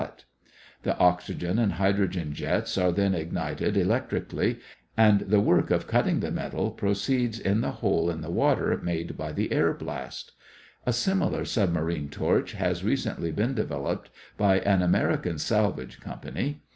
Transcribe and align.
The 0.81 0.97
oxygen 0.97 1.59
and 1.59 1.73
hydrogen 1.73 2.33
jets 2.33 2.75
are 2.75 2.91
then 2.91 3.13
ignited 3.13 3.77
electrically, 3.77 4.57
and 4.97 5.19
the 5.19 5.39
work 5.39 5.69
of 5.69 5.85
cutting 5.85 6.21
the 6.21 6.31
metal 6.31 6.71
proceeds 6.71 7.39
in 7.39 7.61
the 7.61 7.69
hole 7.73 8.09
in 8.09 8.21
the 8.21 8.31
water 8.31 8.75
made 8.81 9.15
by 9.15 9.31
the 9.31 9.51
air 9.51 9.75
blast. 9.75 10.31
A 10.87 10.91
similar 10.91 11.45
submarine 11.45 12.09
torch 12.09 12.53
has 12.53 12.83
recently 12.83 13.31
been 13.31 13.53
developed 13.53 14.09
by 14.37 14.57
an 14.61 14.81
American 14.81 15.37
salvage 15.37 15.99
company. 15.99 16.63